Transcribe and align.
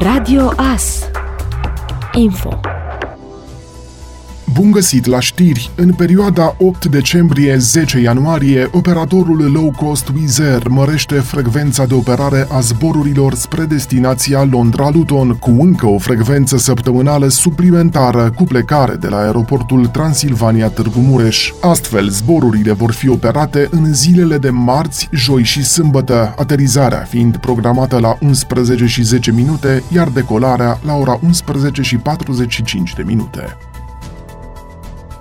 Radio 0.00 0.52
AS 0.56 1.10
Info 2.14 2.77
Bun 4.52 4.70
găsit 4.70 5.06
la 5.06 5.20
știri! 5.20 5.70
În 5.74 5.92
perioada 5.92 6.56
8 6.58 6.84
decembrie-10 6.84 8.02
ianuarie, 8.02 8.68
operatorul 8.72 9.50
low-cost 9.52 10.08
Wizz 10.08 10.40
Air 10.40 10.68
mărește 10.68 11.14
frecvența 11.14 11.84
de 11.84 11.94
operare 11.94 12.46
a 12.50 12.60
zborurilor 12.60 13.34
spre 13.34 13.64
destinația 13.64 14.44
Londra-Luton, 14.50 15.34
cu 15.34 15.50
încă 15.50 15.86
o 15.86 15.98
frecvență 15.98 16.56
săptămânală 16.56 17.28
suplimentară 17.28 18.30
cu 18.30 18.44
plecare 18.44 18.94
de 18.94 19.08
la 19.08 19.18
aeroportul 19.18 19.86
Transilvania 19.86 20.68
Târgu 20.68 21.00
Mureș. 21.00 21.52
Astfel, 21.60 22.08
zborurile 22.08 22.72
vor 22.72 22.92
fi 22.92 23.08
operate 23.08 23.68
în 23.70 23.94
zilele 23.94 24.38
de 24.38 24.50
marți, 24.50 25.08
joi 25.12 25.42
și 25.42 25.64
sâmbătă, 25.64 26.34
aterizarea 26.38 27.06
fiind 27.08 27.36
programată 27.36 27.98
la 27.98 28.18
11 28.20 28.86
și 28.86 29.02
10 29.02 29.32
minute, 29.32 29.82
iar 29.92 30.08
decolarea 30.08 30.78
la 30.84 30.94
ora 30.94 31.18
11 31.22 31.82
și 31.82 31.96
45 31.96 32.94
de 32.94 33.02
minute. 33.06 33.56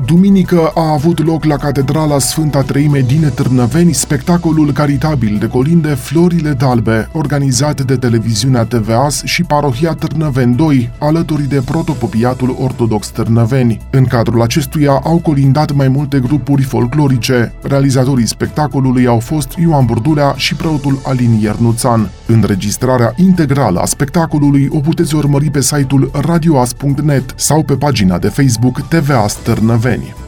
Duminică 0.06 0.72
a 0.74 0.92
avut 0.92 1.26
loc 1.26 1.44
la 1.44 1.56
Catedrala 1.56 2.20
Sfânta 2.20 2.62
Treime 2.62 3.00
din 3.00 3.32
Târnăveni 3.36 3.94
spectacolul 3.94 4.72
caritabil 4.72 5.38
de 5.40 5.48
colinde 5.48 5.88
Florile 5.88 6.52
Dalbe, 6.52 7.10
organizat 7.14 7.82
de 7.82 7.96
televiziunea 7.96 8.64
TVAS 8.64 9.24
și 9.24 9.44
parohia 9.44 9.94
Târnăveni 9.94 10.56
2, 10.56 10.92
alături 11.00 11.44
de 11.44 11.62
protopopiatul 11.66 12.56
ortodox 12.60 13.08
Târnăveni. 13.08 13.82
În 13.90 14.06
cadrul 14.06 14.42
acestuia 14.42 15.02
au 15.04 15.18
colindat 15.18 15.72
mai 15.72 15.88
multe 15.88 16.20
grupuri 16.20 16.64
folclorice. 16.64 17.54
Realizatorii 17.62 18.28
spectacolului 18.28 19.08
au 19.08 19.20
fost 19.20 19.54
Ioan 19.60 19.86
Burdulea 19.86 20.34
și 20.36 20.56
preotul 20.56 21.00
Alin 21.04 21.40
Iernuțan. 21.42 22.10
Înregistrarea 22.26 23.14
integrală 23.16 23.80
a 23.80 23.86
spectacolului 23.86 24.70
o 24.72 24.80
puteți 24.80 25.16
urmări 25.16 25.50
pe 25.50 25.62
site-ul 25.62 26.12
radioas.net 26.14 27.34
sau 27.36 27.64
pe 27.64 27.74
pagina 27.74 28.18
de 28.18 28.28
Facebook 28.28 28.82
TVAS 28.82 29.36
Târnăveni 29.36 29.87
Słowenii. 29.88 30.27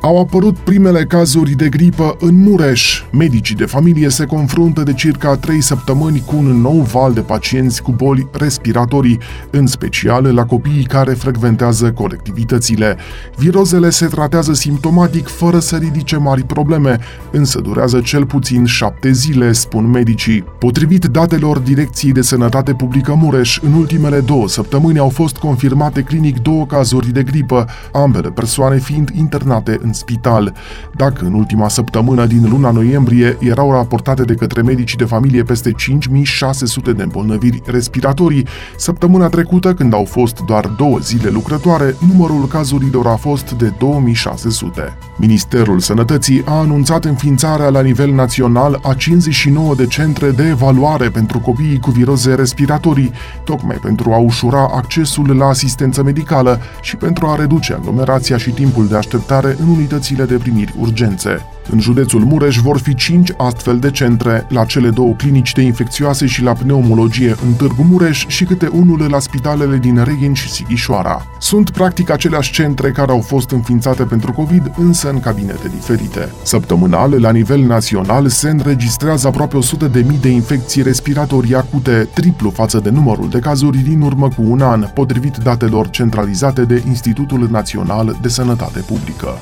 Au 0.00 0.20
apărut 0.20 0.58
primele 0.58 1.04
cazuri 1.04 1.50
de 1.50 1.68
gripă 1.68 2.16
în 2.20 2.42
Mureș. 2.42 3.02
Medicii 3.12 3.54
de 3.54 3.64
familie 3.64 4.08
se 4.08 4.24
confruntă 4.24 4.82
de 4.82 4.92
circa 4.92 5.36
3 5.36 5.60
săptămâni 5.60 6.22
cu 6.26 6.36
un 6.36 6.60
nou 6.60 6.80
val 6.80 7.12
de 7.12 7.20
pacienți 7.20 7.82
cu 7.82 7.92
boli 7.92 8.28
respiratorii, 8.32 9.18
în 9.50 9.66
special 9.66 10.34
la 10.34 10.44
copiii 10.44 10.84
care 10.84 11.12
frecventează 11.12 11.92
colectivitățile. 11.92 12.96
Virozele 13.36 13.90
se 13.90 14.06
tratează 14.06 14.52
simptomatic 14.52 15.26
fără 15.26 15.58
să 15.58 15.76
ridice 15.76 16.16
mari 16.16 16.44
probleme, 16.44 16.98
însă 17.30 17.60
durează 17.60 18.00
cel 18.00 18.26
puțin 18.26 18.64
7 18.64 19.12
zile, 19.12 19.52
spun 19.52 19.90
medicii. 19.90 20.44
Potrivit 20.58 21.04
datelor 21.04 21.58
Direcției 21.58 22.12
de 22.12 22.22
Sănătate 22.22 22.74
Publică 22.74 23.14
Mureș, 23.14 23.58
în 23.62 23.72
ultimele 23.72 24.20
două 24.20 24.48
săptămâni 24.48 24.98
au 24.98 25.08
fost 25.08 25.36
confirmate 25.36 26.00
clinic 26.00 26.42
două 26.42 26.66
cazuri 26.66 27.12
de 27.12 27.22
gripă, 27.22 27.66
ambele 27.92 28.30
persoane 28.30 28.78
fiind 28.78 29.10
internate 29.14 29.78
în 29.82 29.87
spital. 29.92 30.54
Dacă 30.96 31.24
în 31.24 31.32
ultima 31.32 31.68
săptămână 31.68 32.26
din 32.26 32.48
luna 32.48 32.70
noiembrie 32.70 33.36
erau 33.40 33.72
raportate 33.72 34.22
de 34.22 34.34
către 34.34 34.62
medicii 34.62 34.98
de 34.98 35.04
familie 35.04 35.42
peste 35.42 35.72
5600 35.72 36.92
de 36.92 37.02
îmbolnăviri 37.02 37.62
respiratorii, 37.64 38.46
săptămâna 38.76 39.28
trecută, 39.28 39.74
când 39.74 39.94
au 39.94 40.04
fost 40.04 40.40
doar 40.40 40.66
două 40.66 40.98
zile 40.98 41.28
lucrătoare, 41.28 41.94
numărul 42.08 42.46
cazurilor 42.46 43.06
a 43.06 43.16
fost 43.16 43.52
de 43.52 43.72
2600. 43.78 44.96
Ministerul 45.16 45.80
Sănătății 45.80 46.42
a 46.44 46.52
anunțat 46.52 47.04
înființarea 47.04 47.68
la 47.68 47.80
nivel 47.80 48.12
național 48.12 48.80
a 48.82 48.94
59 48.94 49.74
de 49.74 49.86
centre 49.86 50.30
de 50.30 50.46
evaluare 50.48 51.08
pentru 51.08 51.38
copiii 51.38 51.78
cu 51.78 51.90
viroze 51.90 52.34
respiratorii, 52.34 53.12
tocmai 53.44 53.76
pentru 53.76 54.12
a 54.12 54.16
ușura 54.16 54.70
accesul 54.74 55.36
la 55.36 55.46
asistență 55.46 56.02
medicală 56.02 56.60
și 56.80 56.96
pentru 56.96 57.26
a 57.26 57.36
reduce 57.36 57.72
aglomerația 57.72 58.36
și 58.36 58.50
timpul 58.50 58.88
de 58.88 58.96
așteptare 58.96 59.56
în 59.60 59.68
unitățile 59.78 60.24
de 60.24 60.34
primiri 60.34 60.74
urgențe. 60.78 61.46
În 61.70 61.80
județul 61.80 62.24
Mureș 62.24 62.56
vor 62.56 62.78
fi 62.78 62.94
5 62.94 63.32
astfel 63.36 63.78
de 63.78 63.90
centre, 63.90 64.46
la 64.48 64.64
cele 64.64 64.90
două 64.90 65.14
clinici 65.14 65.52
de 65.52 65.62
infecțioase 65.62 66.26
și 66.26 66.42
la 66.42 66.52
pneumologie 66.52 67.36
în 67.46 67.52
Târgu 67.52 67.82
Mureș 67.82 68.26
și 68.26 68.44
câte 68.44 68.66
unul 68.66 69.06
la 69.10 69.18
spitalele 69.18 69.76
din 69.76 70.04
Reghin 70.04 70.32
și 70.32 70.50
Sighișoara. 70.50 71.26
Sunt 71.38 71.70
practic 71.70 72.10
aceleași 72.10 72.52
centre 72.52 72.90
care 72.90 73.10
au 73.10 73.20
fost 73.20 73.50
înființate 73.50 74.02
pentru 74.02 74.32
COVID, 74.32 74.72
însă 74.76 75.10
în 75.10 75.20
cabinete 75.20 75.68
diferite. 75.68 76.32
Săptămânal, 76.42 77.20
la 77.20 77.30
nivel 77.30 77.60
național, 77.60 78.28
se 78.28 78.48
înregistrează 78.48 79.26
aproape 79.26 79.58
100.000 79.86 79.90
de, 79.90 80.00
de 80.20 80.28
infecții 80.28 80.82
respiratorii 80.82 81.54
acute, 81.54 82.08
triplu 82.14 82.50
față 82.50 82.78
de 82.78 82.90
numărul 82.90 83.28
de 83.28 83.38
cazuri 83.38 83.78
din 83.78 84.00
urmă 84.00 84.28
cu 84.28 84.42
un 84.42 84.60
an, 84.60 84.90
potrivit 84.94 85.36
datelor 85.36 85.90
centralizate 85.90 86.62
de 86.62 86.82
Institutul 86.86 87.48
Național 87.50 88.18
de 88.22 88.28
Sănătate 88.28 88.78
Publică. 88.78 89.38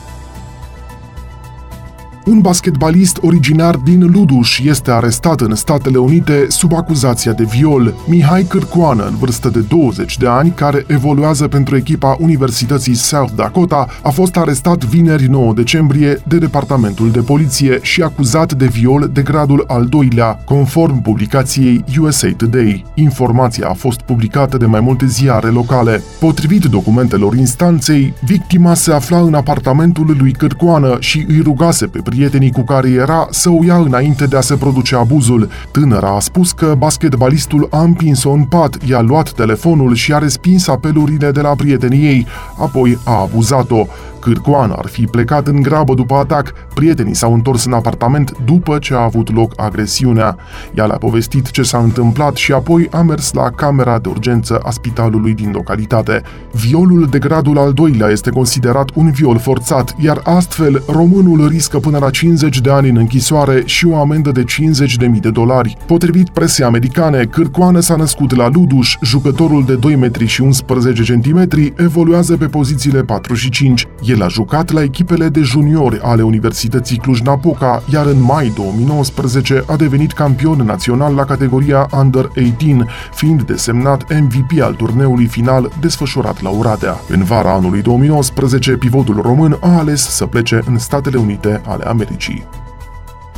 Un 2.26 2.40
basketbalist 2.40 3.18
originar 3.22 3.76
din 3.76 4.10
Luduș 4.12 4.58
este 4.58 4.90
arestat 4.90 5.40
în 5.40 5.54
Statele 5.54 5.98
Unite 5.98 6.44
sub 6.48 6.74
acuzația 6.74 7.32
de 7.32 7.44
viol. 7.44 7.94
Mihai 8.06 8.42
Cârcoană, 8.42 9.06
în 9.06 9.16
vârstă 9.16 9.48
de 9.48 9.60
20 9.60 10.18
de 10.18 10.26
ani, 10.26 10.50
care 10.50 10.84
evoluează 10.86 11.48
pentru 11.48 11.76
echipa 11.76 12.16
Universității 12.20 12.94
South 12.94 13.32
Dakota, 13.34 13.86
a 14.02 14.10
fost 14.10 14.36
arestat 14.36 14.84
vineri 14.84 15.26
9 15.26 15.52
decembrie 15.52 16.22
de 16.28 16.38
Departamentul 16.38 17.10
de 17.10 17.20
Poliție 17.20 17.78
și 17.82 18.02
acuzat 18.02 18.52
de 18.52 18.66
viol 18.66 19.10
de 19.12 19.22
gradul 19.22 19.64
al 19.66 19.84
doilea, 19.84 20.40
conform 20.44 21.02
publicației 21.02 21.84
USA 22.00 22.28
Today. 22.36 22.84
Informația 22.94 23.68
a 23.68 23.74
fost 23.74 24.00
publicată 24.00 24.56
de 24.56 24.66
mai 24.66 24.80
multe 24.80 25.06
ziare 25.06 25.48
locale. 25.48 26.02
Potrivit 26.20 26.64
documentelor 26.64 27.34
instanței, 27.34 28.14
victima 28.24 28.74
se 28.74 28.92
afla 28.92 29.18
în 29.20 29.34
apartamentul 29.34 30.16
lui 30.18 30.32
Cârcoană 30.32 30.96
și 31.00 31.24
îi 31.28 31.40
rugase 31.40 31.86
pe 31.86 32.00
prietenii 32.16 32.52
cu 32.52 32.62
care 32.62 32.90
era 32.90 33.26
să 33.30 33.50
o 33.50 33.64
ia 33.64 33.76
înainte 33.76 34.26
de 34.26 34.36
a 34.36 34.40
se 34.40 34.54
produce 34.54 34.96
abuzul. 34.96 35.48
Tânăra 35.70 36.08
a 36.08 36.20
spus 36.20 36.52
că 36.52 36.74
basketbalistul 36.78 37.68
a 37.70 37.82
împins-o 37.82 38.30
în 38.30 38.44
pat, 38.44 38.76
i-a 38.88 39.00
luat 39.00 39.32
telefonul 39.32 39.94
și 39.94 40.12
a 40.12 40.18
respins 40.18 40.68
apelurile 40.68 41.30
de 41.30 41.40
la 41.40 41.48
prietenii 41.48 42.06
ei, 42.06 42.26
apoi 42.58 42.98
a 43.04 43.20
abuzat-o. 43.20 43.86
Cârcoan 44.26 44.70
ar 44.70 44.86
fi 44.86 45.04
plecat 45.04 45.46
în 45.46 45.62
grabă 45.62 45.94
după 45.94 46.14
atac, 46.14 46.52
prietenii 46.74 47.14
s-au 47.14 47.34
întors 47.34 47.64
în 47.64 47.72
apartament 47.72 48.36
după 48.44 48.78
ce 48.78 48.94
a 48.94 49.02
avut 49.02 49.34
loc 49.34 49.52
agresiunea. 49.56 50.36
Ea 50.74 50.86
le-a 50.86 50.96
povestit 50.96 51.50
ce 51.50 51.62
s-a 51.62 51.78
întâmplat 51.78 52.36
și 52.36 52.52
apoi 52.52 52.88
a 52.90 53.02
mers 53.02 53.32
la 53.32 53.50
camera 53.50 53.98
de 53.98 54.08
urgență 54.08 54.60
a 54.62 54.70
spitalului 54.70 55.34
din 55.34 55.50
localitate. 55.52 56.22
Violul 56.52 57.06
de 57.10 57.18
gradul 57.18 57.58
al 57.58 57.72
doilea 57.72 58.08
este 58.08 58.30
considerat 58.30 58.90
un 58.94 59.10
viol 59.10 59.38
forțat, 59.38 59.94
iar 59.98 60.20
astfel 60.24 60.82
românul 60.88 61.48
riscă 61.48 61.78
până 61.78 61.98
la 61.98 62.10
50 62.10 62.60
de 62.60 62.70
ani 62.70 62.88
în 62.88 62.96
închisoare 62.96 63.62
și 63.64 63.86
o 63.86 63.96
amendă 63.96 64.30
de 64.30 64.44
50.000 64.44 65.20
de 65.20 65.30
dolari. 65.30 65.76
Potrivit 65.86 66.28
presei 66.28 66.66
americane, 66.66 67.24
Cârcoană 67.24 67.80
s-a 67.80 67.96
născut 67.96 68.36
la 68.36 68.48
Luduș, 68.48 68.96
jucătorul 69.02 69.64
de 69.64 69.74
2 69.74 69.96
metri 69.96 70.26
și 70.26 70.42
11 70.42 71.14
cm 71.14 71.48
evoluează 71.76 72.36
pe 72.36 72.46
pozițiile 72.46 73.02
4 73.02 73.34
și 73.34 73.50
5. 73.50 73.86
El 74.16 74.22
a 74.22 74.28
jucat 74.28 74.70
la 74.70 74.82
echipele 74.82 75.28
de 75.28 75.40
juniori 75.40 76.00
ale 76.02 76.22
Universității 76.22 76.96
Cluj-Napoca, 76.96 77.82
iar 77.92 78.06
în 78.06 78.22
mai 78.22 78.52
2019 78.54 79.64
a 79.66 79.76
devenit 79.76 80.12
campion 80.12 80.56
național 80.56 81.14
la 81.14 81.24
categoria 81.24 81.88
Under-18, 81.92 83.10
fiind 83.14 83.42
desemnat 83.42 84.12
MVP 84.20 84.60
al 84.60 84.74
turneului 84.74 85.26
final 85.26 85.72
desfășurat 85.80 86.42
la 86.42 86.50
Oradea. 86.50 86.96
În 87.08 87.24
vara 87.24 87.52
anului 87.52 87.82
2019, 87.82 88.72
pivotul 88.72 89.20
român 89.20 89.58
a 89.60 89.76
ales 89.78 90.08
să 90.08 90.26
plece 90.26 90.62
în 90.66 90.78
Statele 90.78 91.16
Unite 91.16 91.60
ale 91.66 91.84
Americii. 91.84 92.44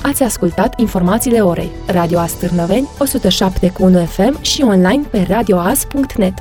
Ați 0.03 0.23
ascultat 0.23 0.81
informațiile 0.81 1.41
orei. 1.41 1.71
Radio 1.87 2.19
Astârnăveni, 2.19 2.89
107.1 2.89 4.09
FM 4.09 4.43
și 4.43 4.63
online 4.63 5.03
pe 5.11 5.27
radioas.net. 5.29 6.35